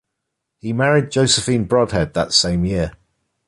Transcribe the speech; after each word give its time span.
He 0.57 0.73
married 0.73 1.11
Josephine 1.11 1.65
Brodhead 1.67 2.13
that 2.15 2.33
same 2.33 2.65
year. 2.65 2.93